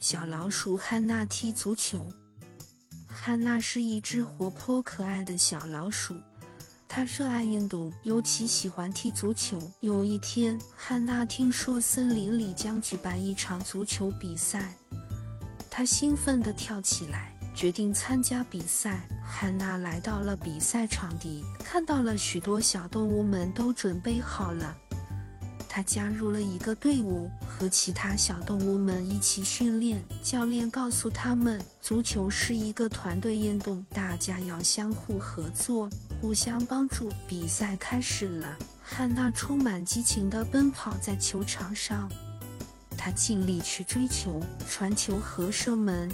[0.00, 2.10] 小老鼠汉娜踢足球。
[3.06, 6.14] 汉娜是一只活泼可爱的小老鼠，
[6.88, 9.60] 她热爱运动，尤其喜欢踢足球。
[9.80, 14.74] 有一天，汉娜听说森林里将举办一场足球比赛，
[15.68, 19.06] 她兴奋地跳起来，决定参加比赛。
[19.22, 24.74] 汉娜来到了比赛场地，看到了许多小动物们都准备好了。
[25.72, 30.02] 他加入了一个队伍，和其他小动物们一起训练。
[30.20, 35.88] 教练告诉他们，足球是一个团队运动，大家要相互合作，
[36.20, 37.08] 互相帮助。
[37.28, 42.10] 比赛开始了，汉娜充满激情地奔跑在球场上，
[42.98, 46.10] 他尽力去追球、传球和射门。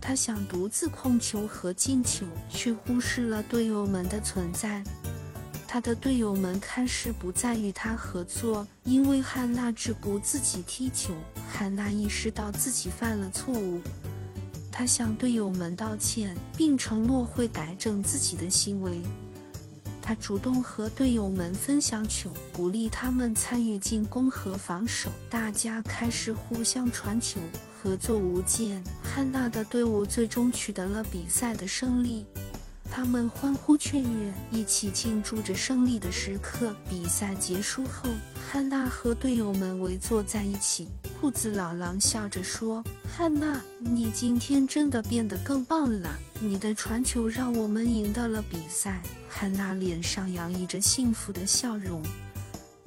[0.00, 4.82] 他想独自控球和进球，却忽视了队友们的存在。
[5.74, 11.12] 他的队友们开始不再与他合作，因为汉娜只顾自己踢球。
[11.52, 13.80] 汉娜意识到自己犯了错误，
[14.70, 19.00] 他向队友们道歉，并承诺会改正自己的行为。
[20.00, 25.10] 他主动和队友们分享球，鼓励他们参与进攻和防守。
[25.28, 27.40] 大家开始互相传球，
[27.82, 28.80] 合作无间。
[29.02, 32.24] 汉娜的队伍最终取得了比赛的胜利。
[32.90, 36.74] 他们欢呼雀跃，一起庆祝着胜利的时刻。
[36.88, 38.08] 比赛结束后，
[38.50, 40.88] 汉娜和队友们围坐在一起。
[41.20, 42.84] 兔子老狼笑着说
[43.16, 46.16] ：“汉娜，你今天真的变得更棒了。
[46.40, 52.02] 你的传球让我们赢得了比赛。”汉娜脸上洋溢着幸福的笑容，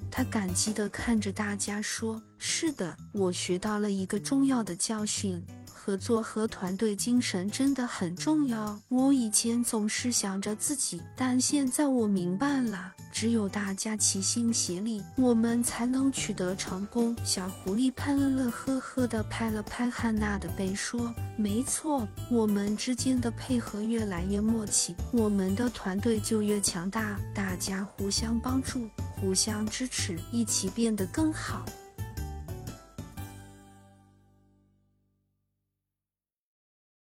[0.10, 5.44] 她感激地看着大家说：“是的，我学到了一个重要的教训。”
[5.88, 8.78] 合作和团队精神真的很重要。
[8.90, 17.16] 我以前总是想着自己，但现在我明白了，只有大家齐心协力，我们才能取得成功。
[17.24, 27.18] 小狐狸潘乐乐呵呵地拍了拍汉娜的背，说：“没错，我们之间的配合越来越默契，我们的团队就越强大。
[27.34, 28.90] 大家互相帮助，
[29.22, 31.66] 互相支持，一起变得更好。”